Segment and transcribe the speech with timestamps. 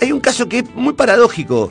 [0.00, 1.70] hay un caso que es muy paradójico.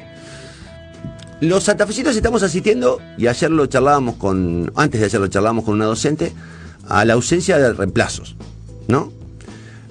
[1.42, 5.76] Los santafesinos estamos asistiendo, y ayer lo charlábamos con, antes de ayer lo charlábamos con
[5.76, 6.34] una docente,
[6.88, 8.36] a la ausencia de reemplazos,
[8.88, 9.12] ¿no?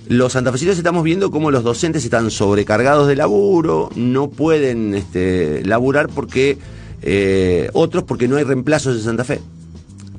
[0.09, 6.09] Los santafesinos estamos viendo cómo los docentes están sobrecargados de laburo, no pueden este, laburar
[6.09, 6.59] porque
[7.03, 9.41] eh, otros porque no hay reemplazos en Santa Fe.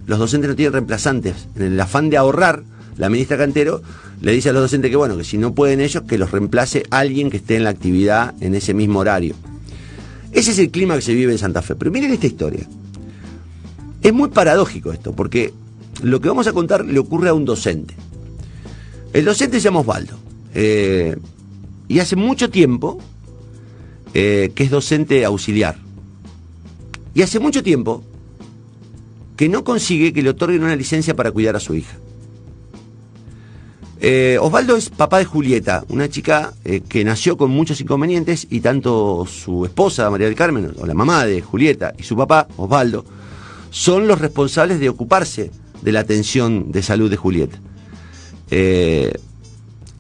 [0.06, 1.48] Los docentes no tienen reemplazantes.
[1.56, 2.64] En el afán de ahorrar,
[3.00, 3.82] la ministra Cantero
[4.22, 6.84] le dice a los docentes que bueno, que si no pueden ellos, que los reemplace
[6.90, 9.36] alguien que esté en la actividad en ese mismo horario.
[10.34, 11.76] Ese es el clima que se vive en Santa Fe.
[11.76, 12.68] Pero miren esta historia.
[14.02, 15.54] Es muy paradójico esto, porque
[16.04, 17.96] lo que vamos a contar le ocurre a un docente.
[19.14, 20.20] El docente se llama Osvaldo.
[20.54, 21.16] Eh,
[21.88, 23.00] y hace mucho tiempo
[24.14, 25.78] eh, que es docente auxiliar.
[27.14, 28.04] Y hace mucho tiempo
[29.38, 31.96] que no consigue que le otorguen una licencia para cuidar a su hija.
[34.02, 38.62] Eh, Osvaldo es papá de Julieta, una chica eh, que nació con muchos inconvenientes y
[38.62, 43.04] tanto su esposa, María del Carmen, o la mamá de Julieta, y su papá, Osvaldo,
[43.72, 45.52] son los responsables de ocuparse
[45.82, 47.60] de la atención de salud de Julieta.
[48.52, 49.12] Eh,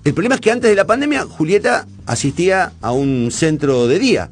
[0.05, 4.31] el problema es que antes de la pandemia, Julieta asistía a un centro de día.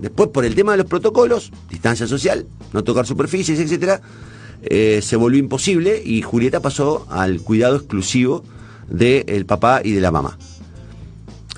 [0.00, 4.02] Después, por el tema de los protocolos, distancia social, no tocar superficies, etcétera,
[4.62, 8.44] se volvió imposible y Julieta pasó al cuidado exclusivo
[8.92, 10.38] del papá y de la mamá.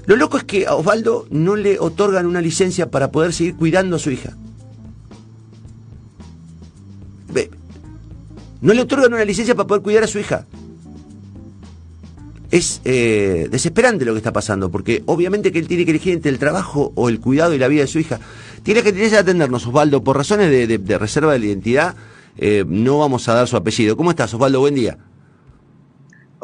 [0.07, 3.97] Lo loco es que a Osvaldo no le otorgan una licencia para poder seguir cuidando
[3.97, 4.37] a su hija.
[8.65, 10.47] No le otorgan una licencia para poder cuidar a su hija.
[12.51, 16.31] Es eh, desesperante lo que está pasando, porque obviamente que él tiene que elegir entre
[16.31, 18.21] el trabajo o el cuidado y la vida de su hija.
[18.63, 21.95] Tiene que tener atendernos, Osvaldo, por razones de, reserva de la identidad,
[22.39, 23.99] eh, no vamos a dar su apellido.
[23.99, 24.61] ¿Cómo estás, Osvaldo?
[24.61, 24.97] Buen día.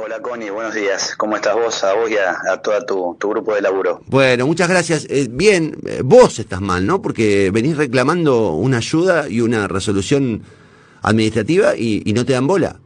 [0.03, 1.15] Hola Connie, buenos días.
[1.15, 4.01] ¿Cómo estás vos, a vos y a, todo tu, grupo de laburo?
[4.06, 5.06] Bueno, muchas gracias.
[5.11, 7.03] Eh, bien, eh, vos estás mal, ¿no?
[7.03, 10.43] Porque venís reclamando una ayuda y una resolución
[11.03, 12.81] administrativa y, no te dan bola.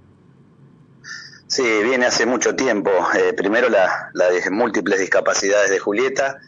[1.46, 2.90] Sí, viene hace mucho tiempo.
[3.16, 6.40] Eh, primero las múltiples discapacidades de Julieta.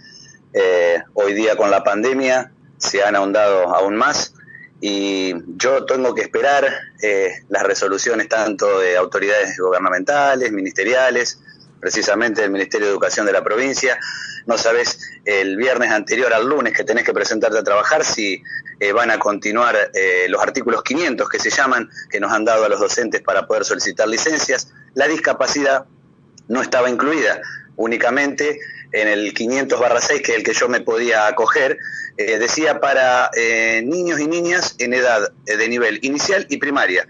[1.14, 4.34] hoy día con la pandemia se han ahondado aún más
[4.80, 6.66] y yo tengo que esperar
[7.02, 11.40] eh, las resoluciones tanto de autoridades gubernamentales, ministeriales,
[11.80, 13.98] precisamente del Ministerio de Educación de la provincia.
[14.46, 18.42] No sabes el viernes anterior al lunes que tenés que presentarte a trabajar si
[18.78, 22.64] eh, van a continuar eh, los artículos 500 que se llaman, que nos han dado
[22.64, 24.72] a los docentes para poder solicitar licencias.
[24.94, 25.86] La discapacidad
[26.48, 27.40] no estaba incluida,
[27.76, 28.60] únicamente
[28.92, 31.78] en el 500 barra 6, que es el que yo me podía acoger,
[32.16, 37.06] eh, decía para eh, niños y niñas en edad eh, de nivel inicial y primaria.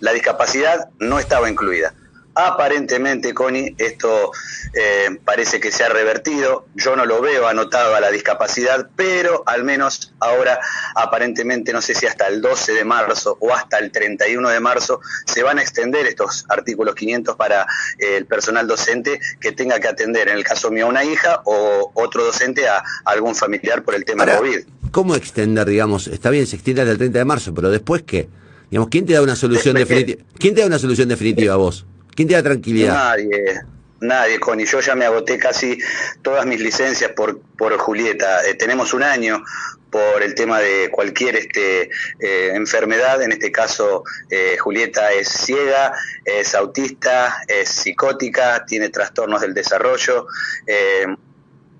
[0.00, 1.94] La discapacidad no estaba incluida.
[2.34, 4.30] Aparentemente, Connie, esto
[4.72, 6.66] eh, parece que se ha revertido.
[6.74, 10.60] Yo no lo veo anotado a la discapacidad, pero al menos ahora,
[10.94, 15.00] aparentemente, no sé si hasta el 12 de marzo o hasta el 31 de marzo,
[15.26, 17.62] se van a extender estos artículos 500 para
[17.98, 21.42] eh, el personal docente que tenga que atender, en el caso mío, a una hija
[21.44, 24.58] o otro docente a, algún familiar por el tema de COVID.
[24.92, 26.06] ¿Cómo extender, digamos?
[26.06, 28.28] Está bien, se extiende hasta el 30 de marzo, pero después qué?
[28.70, 30.22] Digamos, ¿quién te da una solución definitiva?
[30.38, 31.86] ¿Quién te da una solución definitiva a vos?
[32.20, 32.92] ¿Quién te da tranquilidad?
[32.92, 33.62] Nadie,
[34.02, 34.66] nadie, Connie.
[34.66, 35.78] Yo ya me agoté casi
[36.20, 38.46] todas mis licencias por, por Julieta.
[38.46, 39.42] Eh, tenemos un año
[39.88, 41.84] por el tema de cualquier este,
[42.18, 43.22] eh, enfermedad.
[43.22, 50.26] En este caso, eh, Julieta es ciega, es autista, es psicótica, tiene trastornos del desarrollo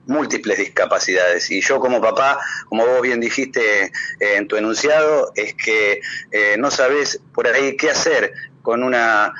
[0.07, 1.51] múltiples discapacidades.
[1.51, 6.01] Y yo como papá, como vos bien dijiste en tu enunciado, es que
[6.59, 9.33] no sabes por ahí qué hacer con una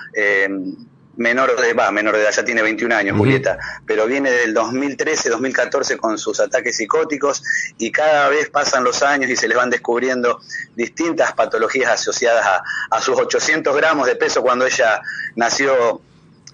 [1.21, 5.29] menor de va, menor de edad, ya tiene 21 años, Julieta, pero viene del 2013,
[5.29, 7.43] 2014 con sus ataques psicóticos
[7.77, 10.41] y cada vez pasan los años y se les van descubriendo
[10.75, 15.03] distintas patologías asociadas a, sus 800 gramos de peso cuando ella
[15.37, 16.01] nació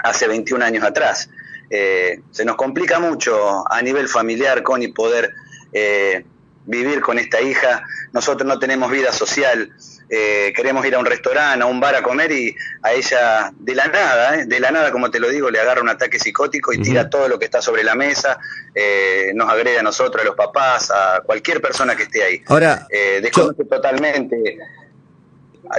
[0.03, 1.31] hace 21 años atrás.
[1.71, 5.33] Eh, se nos complica mucho a nivel familiar, con y poder
[5.73, 6.25] eh,
[6.65, 7.85] vivir con esta hija.
[8.13, 9.73] Nosotros no tenemos vida social,
[10.09, 13.75] eh, queremos ir a un restaurante, a un bar a comer y a ella de
[13.75, 16.73] la nada, eh, de la nada como te lo digo, le agarra un ataque psicótico
[16.73, 18.39] y tira todo lo que está sobre la mesa,
[18.75, 22.43] eh, nos agrede a nosotros, a los papás, a cualquier persona que esté ahí.
[22.47, 22.87] Ahora,
[23.21, 24.59] desconoce totalmente.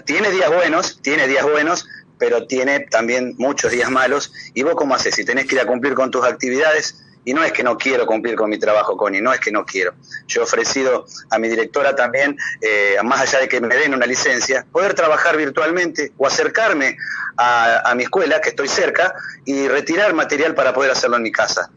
[0.03, 1.87] Tiene días buenos, tiene días buenos,
[2.17, 4.33] pero tiene también muchos días malos.
[4.53, 5.15] ¿Y vos cómo haces?
[5.15, 8.05] Si tenés que ir a cumplir con tus actividades, y no es que no quiero
[8.05, 9.93] cumplir con mi trabajo, Connie, no es que no quiero.
[10.27, 14.05] Yo he ofrecido a mi directora también, eh, más allá de que me den una
[14.05, 16.95] licencia, poder trabajar virtualmente o acercarme
[17.35, 19.13] a, mi escuela, que estoy cerca,
[19.43, 21.69] y retirar material para poder hacerlo en mi casa.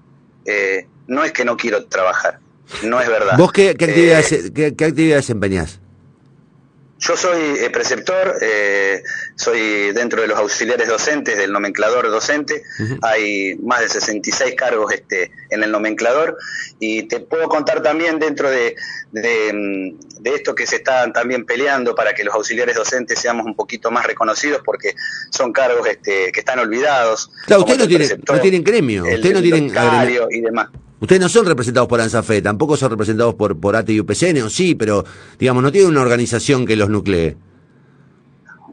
[0.45, 2.39] Eh, no es que no quiero trabajar.
[2.85, 3.37] no es verdad.
[3.37, 5.31] ¿Vos qué, actividades, eh, qué, qué actividades?
[7.01, 9.03] Yo soy eh, preceptor, eh,
[9.35, 12.63] soy dentro de los auxiliares docentes del nomenclador docente.
[13.01, 16.37] Hay más de 66 cargos este, en el nomenclador
[16.79, 18.77] y te puedo contar también dentro de,
[19.13, 23.57] mm, de, esto que se están también peleando para que los auxiliares docentes seamos un
[23.57, 24.95] poquito más reconocidos porque
[25.31, 27.31] son cargos este, que están olvidados.
[27.47, 29.73] Claro, ustedes no, tienen, no tienen gremio, ustedes no tienen
[30.31, 30.69] y demás.
[31.01, 34.51] Ustedes no son representados por ANSAFE, tampoco son representados por, por ATE y UPCN, o
[34.51, 35.05] sí, pero
[35.39, 37.37] digamos, no tienen una organización que los nuclee.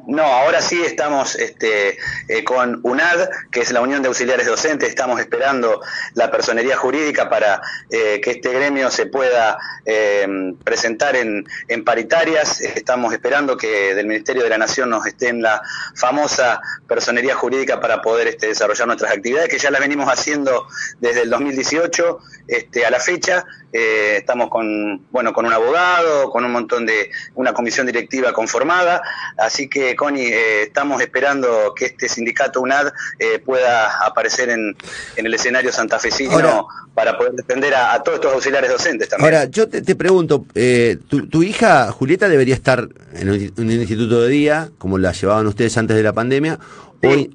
[0.08, 1.98] No, ahora sí estamos este,
[2.30, 4.88] eh, con UNAD, que es la Unión de Auxiliares Docentes.
[4.88, 5.82] Estamos esperando
[6.14, 10.26] la personería jurídica para eh, que este gremio se pueda eh,
[10.64, 12.62] presentar en, en, paritarias.
[12.62, 15.62] Estamos esperando que del Ministerio de la Nación nos esté en la
[15.94, 20.68] famosa personería jurídica para poder este, desarrollar nuestras actividades, que ya las venimos haciendo
[21.02, 23.46] desde el 2018 este, a la fecha.
[23.72, 29.02] Estamos con, bueno, con un abogado, con un montón de, una comisión directiva conformada.
[29.38, 34.76] Así que Connie, eh, estamos esperando que este sindicato UNAD eh, pueda aparecer en,
[35.16, 39.34] el escenario santafesino para poder defender a, todos estos auxiliares docentes también.
[39.34, 44.70] Ahora, yo te, pregunto, eh, tu, hija Julieta debería estar en un, instituto de día,
[44.78, 46.60] como la llevaban ustedes antes de la pandemia,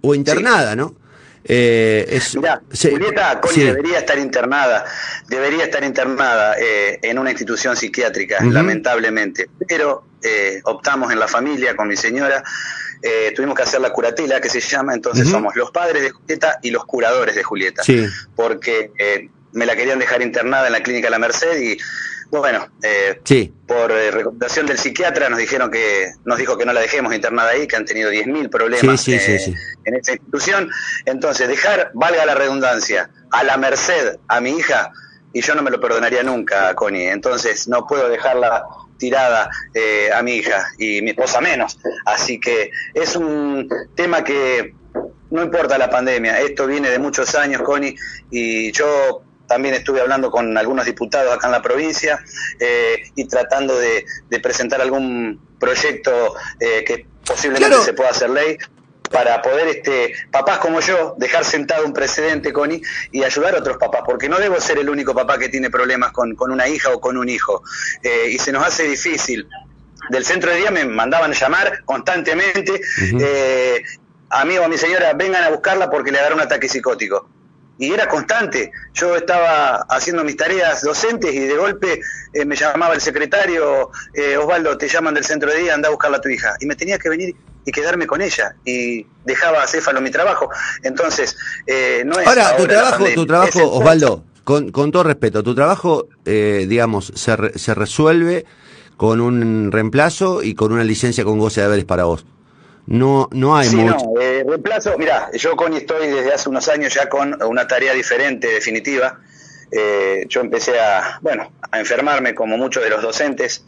[0.02, 0.94] o, internada, ¿no?
[1.44, 2.20] Eh,
[2.72, 4.84] Julieta Connie debería estar internada,
[5.28, 11.88] debería estar internada en una institución psiquiátrica, lamentablemente, pero eh, optamos en la familia con
[11.88, 12.44] mi señora,
[13.02, 16.60] eh, tuvimos que hacer la curatela que se llama, entonces somos los padres de Julieta
[16.62, 17.82] y los curadores de Julieta,
[18.36, 21.76] porque eh, me la querían dejar internada en la clínica La Merced y
[22.30, 22.68] bueno,
[23.66, 27.66] por recomendación del psiquiatra nos dijeron que nos dijo que no la dejemos internada ahí,
[27.66, 29.06] que han tenido 10.000 problemas
[29.84, 30.70] en esa institución.
[31.04, 34.92] Entonces, dejar, valga la redundancia, a la merced a mi hija,
[35.32, 37.08] y yo no me lo perdonaría nunca, Connie.
[37.08, 38.64] Entonces, no puedo dejarla
[38.98, 41.78] tirada eh, a mi hija y mi esposa menos.
[42.04, 44.74] Así que es un tema que
[45.30, 47.96] no importa la pandemia, esto viene de muchos años, Connie,
[48.30, 52.22] y yo también estuve hablando con algunos diputados acá en la provincia
[52.60, 54.04] eh, y tratando de,
[54.42, 58.56] presentar algún proyecto eh, que posiblemente se pueda hacer ley
[59.12, 62.82] para poder, este, papás como yo, dejar sentado un precedente, Connie,
[63.12, 66.12] y ayudar a otros papás, porque no debo ser el único papá que tiene problemas
[66.12, 67.62] con, una hija o con un hijo.
[68.02, 69.46] Eh, y se nos hace difícil.
[70.10, 72.80] Del centro de día me mandaban a llamar constantemente,
[73.20, 73.82] eh,
[74.30, 77.28] a mí o a mi señora, vengan a buscarla porque le agarra un ataque psicótico
[77.78, 78.72] y era constante.
[78.94, 82.00] Yo estaba haciendo mis tareas docentes y de golpe
[82.32, 83.90] eh, me llamaba el secretario,
[84.40, 86.54] Osvaldo, te llaman del centro de día, anda a buscarla a tu hija.
[86.60, 90.50] Y me tenía que venir y quedarme con ella y dejaba a Céfalo mi trabajo.
[90.82, 91.36] Entonces,
[91.66, 92.26] eh, no es...
[92.26, 97.58] Ahora, tu trabajo, tu trabajo Osvaldo, con, con, todo respeto, tu trabajo, eh, digamos, se,
[97.58, 98.44] se resuelve
[98.96, 102.24] con un reemplazo y con una licencia con goce de haberes para vos.
[102.86, 103.96] No, no hay mucho.
[103.96, 107.94] No, eh, reemplazo, mira, yo con estoy desde hace unos años ya con una tarea
[107.94, 109.20] diferente, definitiva.
[109.70, 113.64] Eh, yo empecé a, bueno, a enfermarme como muchos de los docentes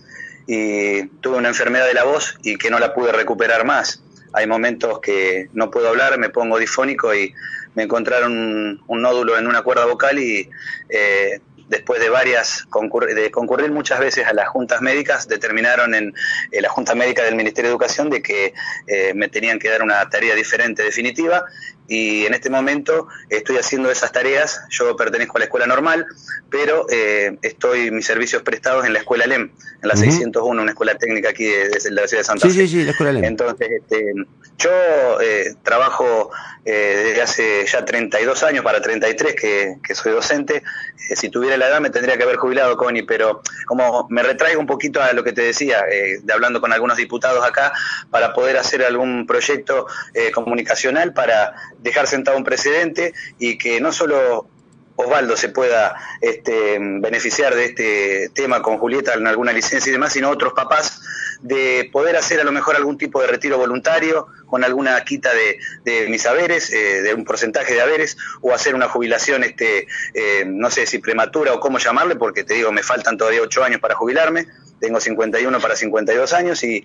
[0.46, 4.02] y tuve una enfermedad de la voz y que no la pude recuperar más.
[4.32, 7.32] Hay momentos que no puedo hablar, me pongo difónico y
[7.74, 10.48] me encontraron un, nódulo en una cuerda vocal y
[10.88, 12.66] eh, después de varias
[13.14, 16.14] de concurrir muchas veces a las juntas médicas, determinaron en,
[16.52, 18.54] la Junta Médica del Ministerio de Educación de que
[18.86, 21.46] eh, me tenían que dar una tarea diferente definitiva
[21.86, 24.62] y en este momento estoy haciendo esas tareas.
[24.70, 26.06] Yo pertenezco a la escuela normal,
[26.50, 29.50] pero eh, estoy mis servicios prestados en la escuela LEM,
[29.82, 32.52] en la 601, una escuela técnica aquí de, la ciudad de Santa Fe.
[32.52, 33.24] Sí, sí, la escuela LEM.
[33.24, 34.14] Entonces, este,
[34.58, 36.30] yo eh, trabajo
[36.64, 40.62] eh, desde hace ya 32 años para 33 que, que soy docente.
[41.10, 44.60] Eh, si tuviera la edad me tendría que haber jubilado, Connie, pero como me retraigo
[44.60, 47.72] un poquito a lo que te decía, de hablando con algunos diputados acá,
[48.10, 49.86] para poder hacer algún proyecto
[50.32, 54.48] comunicacional para dejar sentado un precedente y que no solo
[54.96, 60.12] Osvaldo se pueda este, beneficiar de este tema con Julieta en alguna licencia y demás,
[60.12, 61.02] sino otros papás
[61.40, 65.30] de poder hacer a lo mejor algún tipo de retiro voluntario con alguna quita
[65.84, 70.44] de, mis haberes, eh, de un porcentaje de haberes, o hacer una jubilación, este, eh,
[70.46, 73.80] no sé si prematura o cómo llamarle, porque te digo, me faltan todavía ocho años
[73.80, 74.46] para jubilarme,
[74.80, 76.84] tengo 51 para 52 años y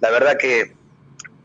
[0.00, 0.72] la verdad que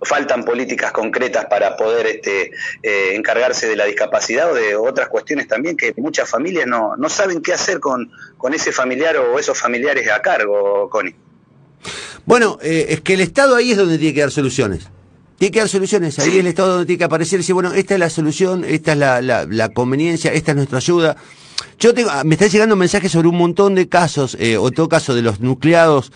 [0.02, 5.48] faltan políticas concretas para poder este, eh, encargarse de la discapacidad o de otras cuestiones
[5.48, 9.58] también que muchas familias no, no saben qué hacer con, con ese familiar o esos
[9.58, 11.16] familiares a cargo, Connie.
[12.26, 14.88] Bueno, eh, es que el Estado ahí es donde tiene que dar soluciones.
[15.38, 16.20] Tiene que dar soluciones.
[16.20, 18.64] Ahí es el Estado donde tiene que aparecer y decir, bueno, esta es la solución,
[18.64, 21.18] esta es la, la, la conveniencia, esta es nuestra ayuda.
[21.80, 25.14] yo tengo, me están llegando mensajes sobre un montón de casos, eh, o todo caso
[25.14, 26.12] de los nucleados,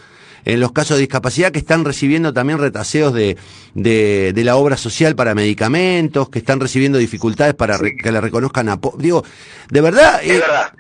[0.48, 3.38] en los casos de discapacidad, que están recibiendo también retaseos de,
[3.74, 8.70] de, de la obra social para medicamentos, que están recibiendo dificultades para que le reconozcan
[8.70, 8.80] a...
[8.98, 9.24] Digo,
[9.70, 10.22] de verdad...
[10.24, 10.74] Es verdad.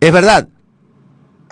[0.00, 0.48] Es verdad.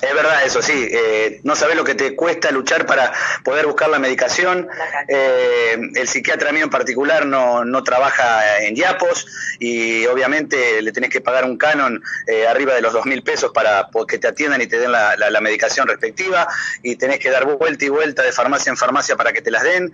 [0.03, 0.89] Es verdad eso, sí.
[0.91, 3.13] Eh, no sabes lo que te cuesta luchar para
[3.43, 4.69] poder buscar la medicación.
[5.09, 9.27] Eh, el psiquiatra mío en particular no, no trabaja en Yapos
[9.59, 13.53] y obviamente le tenés que pagar un canon eh, arriba de los dos mil pesos
[13.55, 16.47] para que te atiendan y te den la, la, medicación respectiva
[16.83, 19.63] y tenés que dar vuelta y vuelta de farmacia en farmacia para que te las
[19.63, 19.93] den.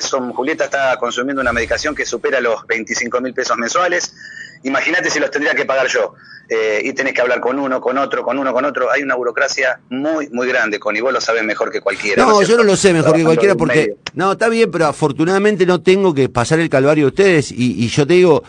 [0.00, 4.14] Son, Julieta está consumiendo una medicación que supera los 25 mil pesos mensuales.
[4.62, 6.14] Imagínate si los tendría que pagar yo.
[6.50, 8.90] Eh, y tenés que hablar con uno, con otro, con uno, con otro.
[8.90, 12.24] Hay una burocracia muy, muy grande, con y vos lo sabes mejor que cualquiera.
[12.24, 13.96] No, yo no lo sé mejor que cualquiera porque...
[14.14, 17.88] No, está bien, pero afortunadamente no tengo que pasar el calvario de ustedes y, y
[17.88, 18.42] yo te digo...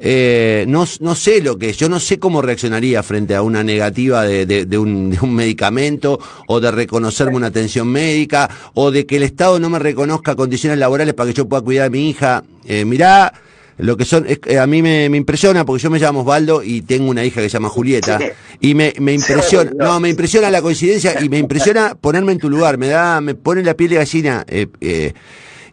[0.00, 3.62] Eh, no, no sé lo que es, yo no sé cómo reaccionaría frente a una
[3.62, 6.18] negativa de, de, de, un, de, un, medicamento
[6.48, 10.80] o de reconocerme una atención médica o de que el Estado no me reconozca condiciones
[10.80, 12.42] laborales para que yo pueda cuidar a mi hija.
[12.64, 13.32] Eh, mirá,
[13.78, 16.82] lo que son, eh, a mí me, me, impresiona porque yo me llamo Osvaldo y
[16.82, 18.20] tengo una hija que se llama Julieta
[18.60, 19.84] y me, me impresiona, no.
[19.84, 20.00] no.
[20.00, 23.62] me impresiona la coincidencia y me impresiona ponerme en tu lugar, me da, me pone
[23.62, 25.12] la piel de gallina eh, eh,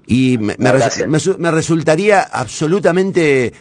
[0.07, 3.53] y me, me, me, resultaría absolutamente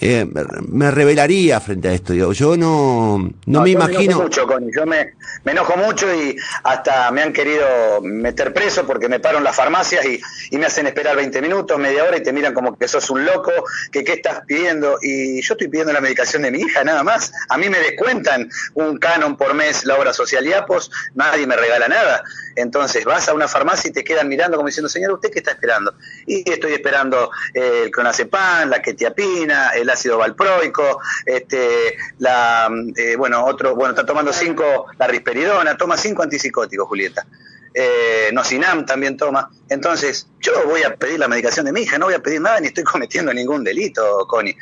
[0.00, 0.26] eh,
[0.68, 2.14] me revelaría frente a esto.
[2.14, 4.18] Yo, yo no, no, no me yo imagino.
[4.18, 4.70] Me mucho, Connie.
[4.74, 5.14] Yo me,
[5.44, 9.56] me, enojo mucho y hasta me han querido meter preso porque me paro en las
[9.56, 12.86] farmacias y, y, me hacen esperar 20 minutos, media hora y te miran como que
[12.86, 13.50] sos un loco,
[13.90, 14.98] que qué estás pidiendo.
[15.02, 17.32] Y yo estoy pidiendo la medicación de mi hija, nada más.
[17.48, 21.56] A mí me descuentan un canon por mes la obra social y apos, nadie me
[21.56, 22.22] regala nada.
[22.58, 25.52] Entonces vas a una farmacia y te quedan mirando como diciendo, señor, ¿usted qué está
[25.52, 25.94] esperando?
[26.26, 33.44] Y estoy esperando eh, el clonazepam, la quetiapina, el ácido valproico, este, la, eh, bueno,
[33.44, 37.26] otro, bueno, está tomando cinco, la risperidona, toma cinco antipsicóticos, Julieta.
[37.74, 39.50] Eh, Nocinam también toma.
[39.68, 42.58] Entonces, yo voy a pedir la medicación de mi hija, no voy a pedir nada
[42.60, 44.56] ni estoy cometiendo ningún delito, Connie.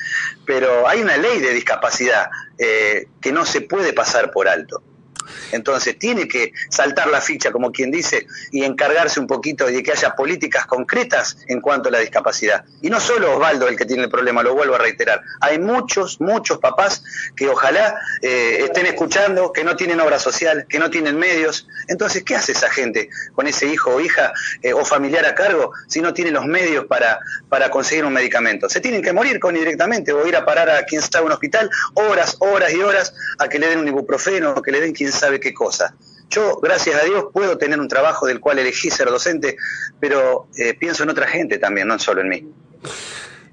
[0.45, 4.83] Pero hay una ley de discapacidad eh, que no se puede pasar por alto.
[5.53, 9.93] Entonces tiene que saltar la ficha, como quien dice, y encargarse un poquito de que
[9.93, 12.65] haya políticas concretas en cuanto a la discapacidad.
[12.83, 15.23] Y no solo Osvaldo el que tiene el problema, lo vuelvo a reiterar.
[15.41, 17.03] Hay muchos, muchos papás
[17.35, 21.69] que ojalá eh, estén escuchando, que no tienen obra social, que no tienen medios.
[21.89, 25.73] Entonces, ¿qué hace esa gente con ese hijo o hija eh, o familiar a cargo
[25.87, 27.19] si no tiene los medios para,
[27.49, 28.69] para conseguir un medicamento?
[28.69, 31.33] Se tienen que morir con directamente o ir a parar a quien está en un
[31.33, 35.13] hospital horas, horas y horas a que le den un ibuprofeno, que le den quien
[35.17, 35.95] sabe qué cosa.
[36.29, 39.57] Yo, gracias a Dios, puedo tener un trabajo del cual elegí ser docente,
[40.01, 42.49] pero eh, pienso en otra gente también, no solo en mí.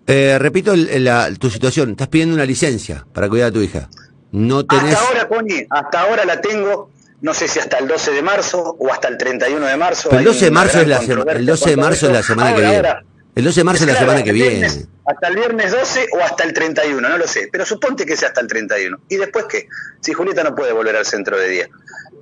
[0.07, 3.89] Eh, repito la, tu situación, estás pidiendo una licencia para cuidar a tu hija.
[4.31, 4.95] No tenés...
[4.95, 6.89] Hasta ahora, Connie, hasta ahora la tengo,
[7.21, 10.09] no sé si hasta el 12 de marzo o hasta el 31 de marzo.
[10.09, 12.55] Pero el 12 de marzo es la, el 12 de marzo es la semana ahora,
[12.55, 12.75] que viene.
[12.87, 13.03] Ahora,
[13.35, 14.67] el 12 de marzo es la semana que viene.
[15.05, 17.49] Hasta el viernes 12 o hasta el 31, no lo sé.
[17.51, 18.97] Pero suponte que sea hasta el 31.
[19.09, 19.67] ¿Y después qué?
[20.01, 21.69] Si Julieta no puede volver al centro de día.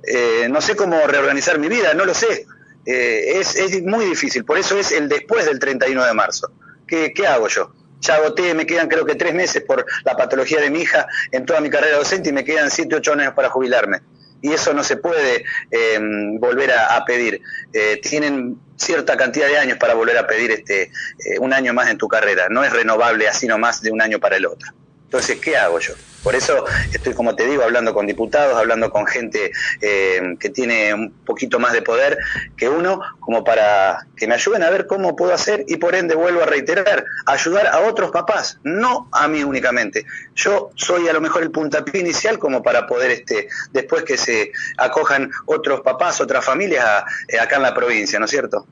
[0.06, 2.46] Eh, no sé cómo reorganizar mi vida, no lo sé.
[2.86, 4.44] Eh, es, es, muy difícil.
[4.44, 6.50] Por eso es el después del 31 de marzo.
[6.86, 7.72] ¿Qué, qué hago yo?
[8.00, 11.46] Ya agoté, me quedan creo que tres meses por la patología de mi hija en
[11.46, 14.00] toda mi carrera docente y me quedan siete, ocho años para jubilarme
[14.42, 15.98] y eso no se puede eh,
[16.38, 17.40] volver a, a pedir.
[17.72, 21.88] Eh, tienen cierta cantidad de años para volver a pedir este eh, un año más
[21.90, 22.48] en tu carrera.
[22.50, 24.72] No es renovable así nomás de un año para el otro.
[25.12, 25.92] Entonces, ¿qué hago yo?
[26.22, 29.52] Por eso estoy, como te digo, hablando con diputados, hablando con gente
[29.82, 32.16] eh, que tiene un poquito más de poder
[32.56, 36.14] que uno, como para que me ayuden a ver cómo puedo hacer y por ende
[36.14, 40.06] vuelvo a reiterar, ayudar a otros papás, no a mí únicamente.
[40.34, 44.50] Yo soy a lo mejor el puntapié inicial como para poder, este, después que se
[44.78, 48.66] acojan otros papás, otras familias eh, acá en la provincia, ¿no es cierto?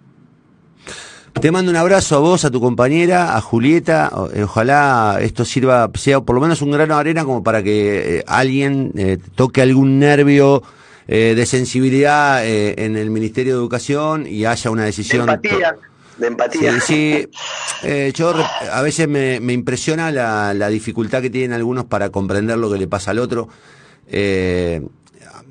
[1.38, 4.10] Te mando un abrazo a vos, a tu compañera, a Julieta.
[4.42, 8.24] Ojalá esto sirva, sea por lo menos un grano de arena como para que eh,
[8.26, 10.62] alguien eh, toque algún nervio
[11.08, 15.26] eh, de sensibilidad eh, en el Ministerio de Educación y haya una decisión.
[15.26, 15.76] De empatía.
[16.18, 16.80] De empatía.
[16.80, 17.26] Sí,
[17.82, 18.12] sí.
[18.14, 18.34] yo
[18.70, 22.78] a veces me, me impresiona la, la, dificultad que tienen algunos para comprender lo que
[22.78, 23.48] le pasa al otro.
[24.12, 24.82] Eh,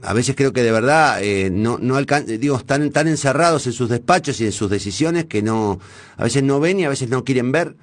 [0.01, 3.73] a veces creo que de verdad eh, no, no alcan digo, están tan encerrados en
[3.73, 5.79] sus despachos y en sus decisiones que no,
[6.17, 7.75] a veces no ven y a veces no quieren ver,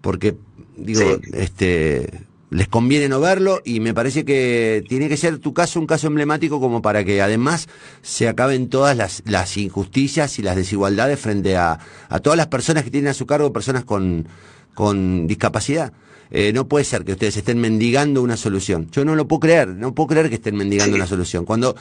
[0.00, 0.36] porque
[0.76, 1.30] digo, sí.
[1.32, 5.86] este les conviene no verlo y me parece que tiene que ser tu caso un
[5.86, 7.66] caso emblemático como para que además
[8.02, 11.78] se acaben todas las, las injusticias y las desigualdades frente a,
[12.10, 14.28] a todas las personas que tienen a su cargo personas con,
[14.74, 15.94] con discapacidad.
[16.34, 18.88] Eh, no puede ser que ustedes estén mendigando una solución.
[18.90, 21.44] Yo no lo puedo creer, no puedo creer que estén mendigando una solución.
[21.44, 21.76] Cuando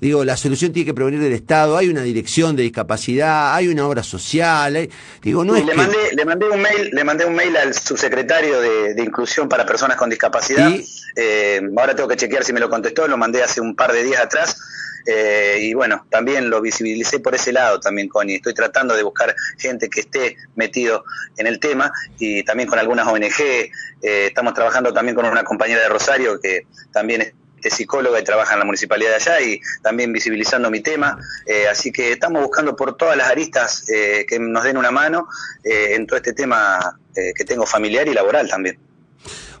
[0.00, 3.86] digo, la solución tiene que provenir del Estado, hay una dirección de discapacidad, hay una
[3.86, 4.88] obra social,
[5.22, 8.60] digo, no es le mandé, le mandé un mail, le mandé un mail al subsecretario
[8.60, 10.72] de, inclusión para personas con discapacidad.
[11.14, 14.02] Eh, ahora tengo que chequear si me lo contestó, lo mandé hace un par de
[14.02, 14.58] días atrás.
[15.06, 18.36] Eh, y bueno, también lo visibilicé por ese lado también, Connie.
[18.36, 21.04] Estoy tratando de buscar gente que esté metido
[21.36, 23.40] en el tema y también con algunas ONG.
[23.40, 23.70] Eh,
[24.02, 27.32] estamos trabajando también con una compañera de Rosario que también
[27.62, 31.18] es psicóloga y trabaja en la municipalidad de allá y también visibilizando mi tema.
[31.46, 35.28] Eh, así que estamos buscando por todas las aristas que nos den una mano
[35.64, 38.78] en todo este tema que tengo familiar y laboral también.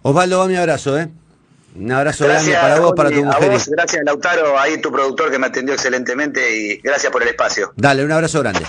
[0.02, 1.08] Osvaldo, va mi abrazo, ¿eh?
[1.78, 3.60] Un abrazo grande para vos, para tu mujer.
[3.68, 7.72] gracias, Lautaro, ahí tu productor que me atendió excelentemente y gracias por el espacio.
[7.76, 8.64] Dale, un abrazo grande.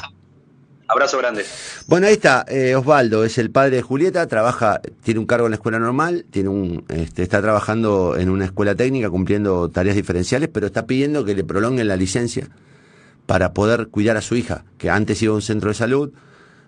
[0.90, 1.46] Abrazo grande.
[1.88, 5.52] Bueno, ahí está, eh, Osvaldo, es el padre de Julieta, trabaja, tiene un cargo en
[5.52, 10.50] la escuela normal, tiene un, este, está trabajando en una escuela técnica cumpliendo tareas diferenciales,
[10.52, 12.48] pero está pidiendo que le prolonguen la licencia
[13.26, 16.12] para poder cuidar a su hija, que antes iba a un centro de salud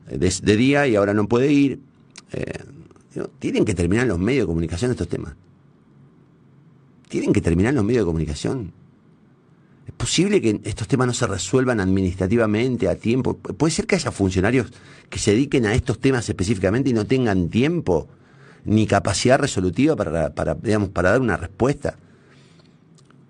[0.10, 1.80] eh, de, día y ahora no puede ir.
[2.34, 2.60] Eh,
[3.40, 5.34] tienen que terminar los medios de comunicación estos temas.
[7.10, 8.72] Tienen que terminar los medios de comunicación.
[9.88, 13.36] ¿Es posible que estos temas no se resuelvan administrativamente a tiempo?
[13.36, 14.72] ¿Puede ser que haya funcionarios
[15.10, 18.08] que se dediquen a estos temas específicamente y no tengan tiempo
[18.66, 21.98] ni capacidad resolutiva para, digamos, para dar una respuesta?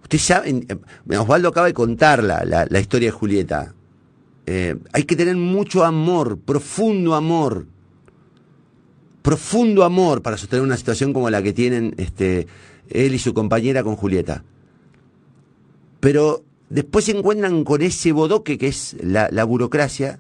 [0.03, 3.73] Usted sabe, eh, Osvaldo acaba de contar la, la, historia de Julieta.
[4.45, 7.67] Eh, hay que tener mucho amor, profundo amor,
[9.21, 12.47] profundo amor para sostener una situación como la que tienen este,
[12.89, 14.43] él y su compañera con Julieta.
[15.99, 20.19] Pero después se encuentran con ese bodoque que es la, burocracia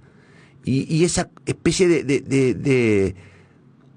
[0.63, 3.15] y, esa especie de, de, de,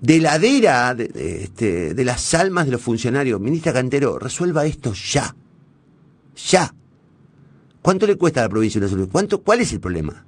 [0.02, 3.41] de heladera este, de, las almas de los funcionarios.
[3.41, 5.35] Ministra Cantero, resuelva esto ya.
[6.50, 6.75] Ya.
[7.81, 9.11] ¿Cuánto le cuesta a la provincia una solución?
[9.11, 10.26] ¿Cuánto, ¿Cuál es el problema?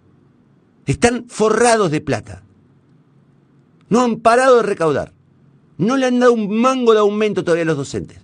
[0.86, 2.42] Están forrados de plata.
[3.88, 5.12] No han parado de recaudar.
[5.76, 8.18] No le han dado un mango de aumento todavía a los docentes.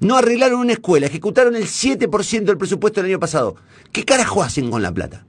[0.00, 3.56] No arreglaron una escuela, ejecutaron el 7% del presupuesto del año pasado.
[3.92, 5.24] ¿Qué carajo hacen con la plata?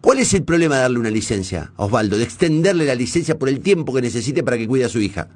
[0.00, 3.48] ¿Cuál es el problema de darle una licencia a Osvaldo, de extenderle la licencia por
[3.48, 5.28] el tiempo que necesite para que cuide a su hija?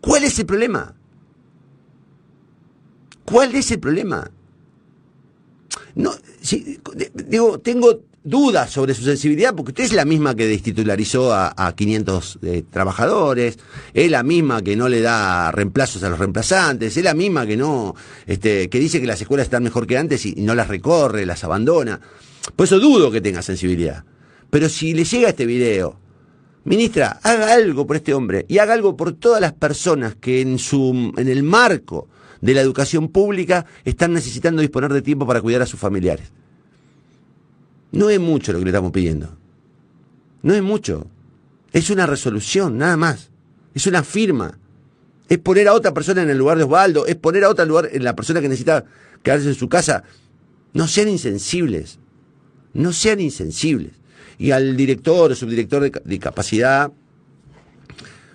[0.00, 0.94] ¿Cuál es el problema?
[3.24, 4.30] ¿Cuál es el problema?
[5.94, 6.12] No,
[7.28, 11.74] digo, tengo dudas sobre su sensibilidad, porque usted es la misma que destitularizó a, a
[11.74, 13.58] 500 eh, trabajadores,
[13.94, 17.56] es la misma que no le da reemplazos a los reemplazantes, es la misma que
[17.56, 17.94] no,
[18.26, 21.44] este, que dice que las escuelas están mejor que antes y, no las recorre, las
[21.44, 22.00] abandona.
[22.54, 24.04] Por eso dudo que tenga sensibilidad.
[24.50, 25.98] Pero si le llega este video,
[26.64, 30.58] ministra, haga algo por este hombre y haga algo por todas las personas que en
[30.58, 32.08] su, en el marco
[32.40, 36.32] de la educación pública están necesitando disponer de tiempo para cuidar a sus familiares.
[37.92, 39.36] No es mucho lo que le estamos pidiendo.
[40.42, 41.06] No es mucho.
[41.72, 43.30] Es una resolución, nada más.
[43.74, 44.58] Es una firma.
[45.28, 47.06] Es poner a otra persona en el lugar de Osvaldo.
[47.06, 48.84] Es poner a otra lugar en la persona que necesita
[49.22, 50.04] quedarse en su casa.
[50.72, 51.98] No sean insensibles.
[52.72, 53.92] No sean insensibles.
[54.38, 56.92] Y al director o subdirector de discapacidad,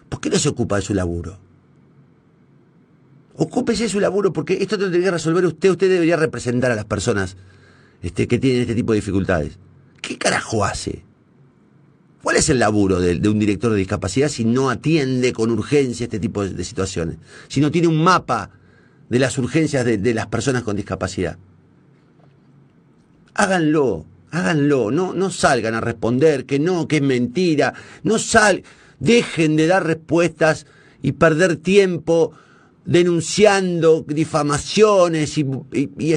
[0.09, 1.39] ¿por qué no se ocupa de su laburo?
[3.37, 5.71] Ocúpese de su laburo porque esto tendría que resolver usted.
[5.71, 7.35] Usted debería representar a las personas
[8.05, 9.57] este, que tienen este tipo de dificultades.
[9.99, 11.03] ¿Qué carajo hace?
[12.21, 16.19] ¿Cuál es el laburo de, un director de discapacidad si no atiende con urgencia este
[16.19, 17.17] tipo de, situaciones?
[17.47, 18.51] Si no tiene un mapa
[19.09, 21.39] de las urgencias de, las personas con discapacidad.
[23.33, 28.61] Háganlo, háganlo, no, no salgan a responder que no, que es mentira, no sal,
[28.99, 30.67] dejen de dar respuestas
[31.01, 32.33] y perder tiempo
[32.85, 36.13] denunciando difamaciones y, y,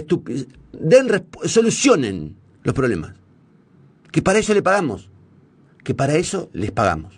[0.80, 1.08] den
[1.44, 3.14] solucionen los problemas.
[4.10, 5.10] Que para eso le pagamos.
[5.84, 7.14] Que para eso les pagamos.